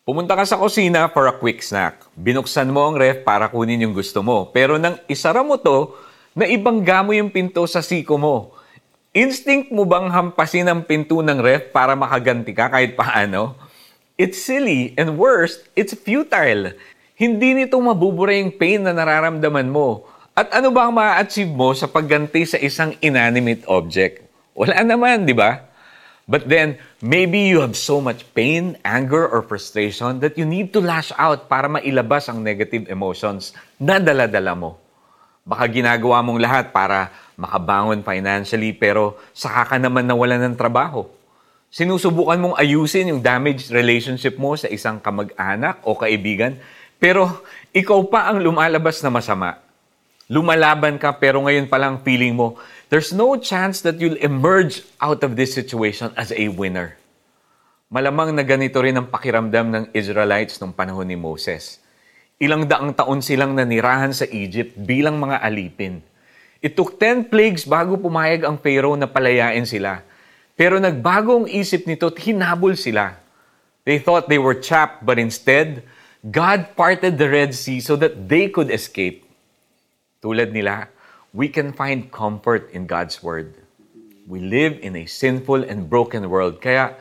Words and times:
Pumunta 0.00 0.32
ka 0.32 0.48
sa 0.48 0.56
kusina 0.56 1.12
for 1.12 1.28
a 1.28 1.34
quick 1.36 1.60
snack. 1.60 2.00
Binuksan 2.16 2.72
mo 2.72 2.88
ang 2.88 2.96
ref 2.96 3.20
para 3.20 3.52
kunin 3.52 3.84
yung 3.84 3.92
gusto 3.92 4.24
mo. 4.24 4.48
Pero 4.48 4.80
nang 4.80 4.96
isara 5.04 5.44
mo 5.44 5.60
to, 5.60 5.92
naibangga 6.32 7.04
mo 7.04 7.12
yung 7.12 7.28
pinto 7.28 7.60
sa 7.68 7.84
siko 7.84 8.16
mo. 8.16 8.56
Instinct 9.12 9.68
mo 9.68 9.84
bang 9.84 10.08
hampasin 10.08 10.72
ang 10.72 10.88
pinto 10.88 11.20
ng 11.20 11.36
ref 11.44 11.68
para 11.68 11.92
makaganti 11.92 12.56
ka 12.56 12.72
kahit 12.72 12.96
paano? 12.96 13.60
It's 14.16 14.40
silly 14.40 14.96
and 14.96 15.20
worst, 15.20 15.68
it's 15.76 15.92
futile. 15.92 16.72
Hindi 17.12 17.52
nito 17.52 17.76
mabubura 17.76 18.32
yung 18.32 18.56
pain 18.56 18.80
na 18.80 18.96
nararamdaman 18.96 19.68
mo. 19.68 20.08
At 20.32 20.48
ano 20.56 20.72
ba 20.72 20.88
ang 20.88 20.96
ma-achieve 20.96 21.52
mo 21.52 21.76
sa 21.76 21.84
pagganti 21.84 22.48
sa 22.48 22.56
isang 22.56 22.96
inanimate 23.04 23.68
object? 23.68 24.24
Wala 24.56 24.80
naman, 24.80 25.28
di 25.28 25.36
ba? 25.36 25.69
But 26.30 26.46
then, 26.46 26.78
maybe 27.02 27.50
you 27.50 27.58
have 27.58 27.74
so 27.74 27.98
much 27.98 28.22
pain, 28.38 28.78
anger, 28.86 29.26
or 29.26 29.42
frustration 29.42 30.22
that 30.22 30.38
you 30.38 30.46
need 30.46 30.70
to 30.70 30.78
lash 30.78 31.10
out 31.18 31.50
para 31.50 31.66
mailabas 31.66 32.30
ang 32.30 32.38
negative 32.38 32.86
emotions 32.86 33.50
na 33.82 33.98
dala-dala 33.98 34.54
mo. 34.54 34.78
Baka 35.42 35.66
ginagawa 35.66 36.22
mong 36.22 36.38
lahat 36.38 36.70
para 36.70 37.10
makabangon 37.34 38.06
financially 38.06 38.70
pero 38.70 39.18
saka 39.34 39.74
ka 39.74 39.76
naman 39.82 40.06
nawalan 40.06 40.38
ng 40.46 40.54
trabaho. 40.54 41.10
Sinusubukan 41.66 42.38
mong 42.38 42.54
ayusin 42.62 43.10
yung 43.10 43.18
damaged 43.18 43.74
relationship 43.74 44.38
mo 44.38 44.54
sa 44.54 44.70
isang 44.70 45.02
kamag-anak 45.02 45.82
o 45.82 45.98
kaibigan 45.98 46.62
pero 47.02 47.42
ikaw 47.74 48.06
pa 48.06 48.30
ang 48.30 48.38
lumalabas 48.38 49.02
na 49.02 49.10
masama. 49.10 49.58
Lumalaban 50.30 50.94
ka 50.94 51.18
pero 51.18 51.42
ngayon 51.42 51.66
pa 51.66 51.74
lang 51.74 52.06
feeling 52.06 52.38
mo, 52.38 52.54
there's 52.86 53.10
no 53.10 53.34
chance 53.34 53.82
that 53.82 53.98
you'll 53.98 54.14
emerge 54.22 54.86
out 55.02 55.26
of 55.26 55.34
this 55.34 55.50
situation 55.50 56.14
as 56.14 56.30
a 56.30 56.46
winner. 56.46 56.94
Malamang 57.90 58.38
na 58.38 58.46
ganito 58.46 58.78
rin 58.78 58.94
ang 58.94 59.10
pakiramdam 59.10 59.66
ng 59.74 59.84
Israelites 59.90 60.62
nung 60.62 60.70
panahon 60.70 61.10
ni 61.10 61.18
Moses. 61.18 61.82
Ilang 62.38 62.70
daang 62.70 62.94
taon 62.94 63.18
silang 63.26 63.58
nanirahan 63.58 64.14
sa 64.14 64.22
Egypt 64.30 64.78
bilang 64.78 65.18
mga 65.18 65.42
alipin. 65.42 65.98
It 66.62 66.78
took 66.78 66.94
10 67.02 67.26
plagues 67.26 67.66
bago 67.66 67.98
pumayag 67.98 68.46
ang 68.46 68.54
Pharaoh 68.54 68.94
na 68.94 69.10
palayain 69.10 69.66
sila. 69.66 70.06
Pero 70.54 70.78
nagbago 70.78 71.42
ang 71.42 71.48
isip 71.50 71.90
nito 71.90 72.06
at 72.06 72.22
hinabol 72.22 72.78
sila. 72.78 73.18
They 73.82 73.98
thought 73.98 74.30
they 74.30 74.38
were 74.38 74.54
trapped 74.54 75.02
but 75.02 75.18
instead, 75.18 75.82
God 76.22 76.78
parted 76.78 77.18
the 77.18 77.26
Red 77.26 77.50
Sea 77.50 77.82
so 77.82 77.98
that 77.98 78.30
they 78.30 78.46
could 78.46 78.70
escape. 78.70 79.26
Tulad 80.20 80.52
nila, 80.52 80.92
we 81.32 81.48
can 81.48 81.72
find 81.72 82.12
comfort 82.12 82.68
in 82.76 82.84
God's 82.84 83.24
Word. 83.24 83.56
We 84.28 84.44
live 84.44 84.76
in 84.84 84.92
a 84.92 85.08
sinful 85.08 85.64
and 85.64 85.88
broken 85.88 86.28
world, 86.28 86.60
kaya 86.60 86.92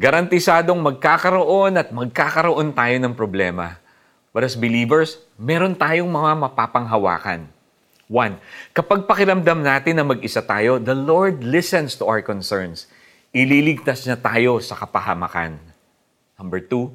garantisadong 0.00 0.80
magkakaroon 0.80 1.76
at 1.76 1.92
magkakaroon 1.92 2.72
tayo 2.72 2.96
ng 2.96 3.12
problema. 3.12 3.76
But 4.32 4.48
as 4.48 4.56
believers, 4.56 5.20
meron 5.36 5.76
tayong 5.76 6.08
mga 6.08 6.48
mapapanghawakan. 6.48 7.44
One, 8.08 8.40
kapag 8.72 9.04
pakiramdam 9.04 9.60
natin 9.60 10.00
na 10.00 10.08
mag-isa 10.08 10.40
tayo, 10.40 10.80
the 10.80 10.96
Lord 10.96 11.44
listens 11.44 11.92
to 12.00 12.08
our 12.08 12.24
concerns. 12.24 12.88
Ililigtas 13.36 14.08
niya 14.08 14.16
tayo 14.16 14.64
sa 14.64 14.80
kapahamakan. 14.80 15.60
Number 16.40 16.64
two, 16.64 16.88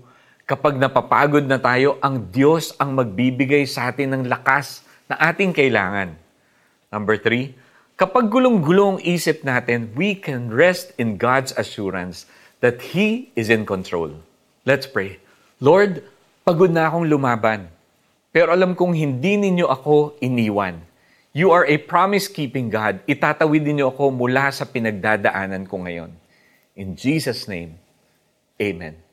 kapag 0.50 0.74
napapagod 0.82 1.46
na 1.46 1.62
tayo, 1.62 2.02
ang 2.02 2.18
Diyos 2.34 2.74
ang 2.82 2.98
magbibigay 2.98 3.70
sa 3.70 3.94
atin 3.94 4.18
ng 4.18 4.24
lakas 4.26 4.82
na 5.08 5.16
ating 5.32 5.56
kailangan. 5.56 6.16
Number 6.92 7.16
three, 7.20 7.56
kapag 7.96 8.32
gulong-gulong 8.32 9.04
isip 9.04 9.44
natin, 9.44 9.92
we 9.96 10.16
can 10.16 10.52
rest 10.52 10.92
in 11.00 11.16
God's 11.16 11.56
assurance 11.56 12.28
that 12.60 12.94
He 12.94 13.32
is 13.36 13.48
in 13.48 13.68
control. 13.68 14.12
Let's 14.68 14.88
pray. 14.88 15.20
Lord, 15.64 16.04
pagod 16.44 16.72
na 16.72 16.92
akong 16.92 17.08
lumaban. 17.08 17.72
Pero 18.36 18.52
alam 18.54 18.76
kong 18.76 18.94
hindi 18.94 19.40
ninyo 19.40 19.66
ako 19.66 20.20
iniwan. 20.20 20.84
You 21.32 21.50
are 21.56 21.66
a 21.66 21.80
promise-keeping 21.80 22.70
God. 22.70 23.02
Itatawid 23.08 23.64
ninyo 23.64 23.90
ako 23.90 24.12
mula 24.14 24.52
sa 24.52 24.68
pinagdadaanan 24.68 25.66
ko 25.66 25.82
ngayon. 25.82 26.12
In 26.78 26.94
Jesus' 26.94 27.50
name, 27.50 27.80
Amen. 28.58 29.07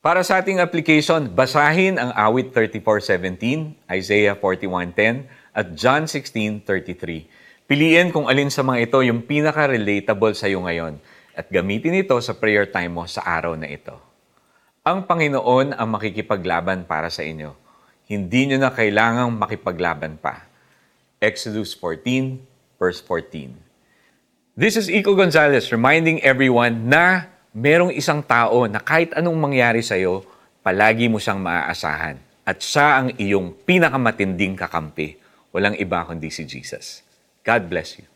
Para 0.00 0.24
sa 0.24 0.40
ating 0.40 0.64
application, 0.64 1.28
basahin 1.28 2.00
ang 2.00 2.08
awit 2.16 2.56
34.17, 2.56 3.76
Isaiah 3.92 4.32
41.10, 4.32 5.28
at 5.52 5.76
John 5.76 6.08
16.33. 6.08 7.68
Piliin 7.68 8.08
kung 8.08 8.24
alin 8.24 8.48
sa 8.48 8.64
mga 8.64 8.88
ito 8.88 8.96
yung 9.04 9.20
pinaka-relatable 9.20 10.32
sa 10.32 10.48
iyo 10.48 10.64
ngayon 10.64 10.96
at 11.36 11.52
gamitin 11.52 12.00
ito 12.00 12.16
sa 12.24 12.32
prayer 12.32 12.64
time 12.72 12.96
mo 12.96 13.04
sa 13.04 13.20
araw 13.28 13.52
na 13.60 13.68
ito. 13.68 13.92
Ang 14.88 15.04
Panginoon 15.04 15.76
ang 15.76 15.88
makikipaglaban 15.92 16.88
para 16.88 17.12
sa 17.12 17.20
inyo. 17.20 17.52
Hindi 18.08 18.48
nyo 18.48 18.56
na 18.56 18.72
kailangang 18.72 19.36
makipaglaban 19.36 20.16
pa. 20.16 20.48
Exodus 21.20 21.76
14, 21.76 22.40
verse 22.80 23.04
14. 23.04 23.52
This 24.56 24.80
is 24.80 24.88
Iko 24.88 25.12
Gonzalez 25.12 25.68
reminding 25.68 26.24
everyone 26.24 26.88
na 26.88 27.28
merong 27.54 27.94
isang 27.94 28.22
tao 28.22 28.66
na 28.66 28.82
kahit 28.82 29.14
anong 29.14 29.38
mangyari 29.38 29.82
sa'yo, 29.82 30.26
palagi 30.66 31.06
mo 31.06 31.22
siyang 31.22 31.38
maaasahan. 31.38 32.18
At 32.42 32.58
siya 32.58 32.88
ang 32.98 33.08
iyong 33.14 33.54
pinakamatinding 33.62 34.58
kakampi. 34.58 35.14
Walang 35.54 35.78
iba 35.78 36.02
kundi 36.02 36.30
si 36.34 36.42
Jesus. 36.46 37.06
God 37.46 37.70
bless 37.70 37.98
you. 37.98 38.09